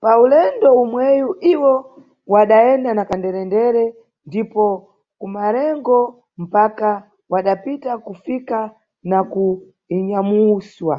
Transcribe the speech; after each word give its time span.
Pa 0.00 0.12
ulendo 0.24 0.68
umweyu 0.82 1.28
iwo 1.52 1.74
wadayenda 2.32 2.90
na 2.94 3.04
kanderendere 3.08 3.84
ndipo 4.28 4.64
"kuMarengo" 5.20 5.98
mpaka 6.44 6.88
wadapita 7.32 7.92
kufika 8.06 8.58
na 9.10 9.18
ku 9.32 9.44
"Inyamuswa". 9.96 10.96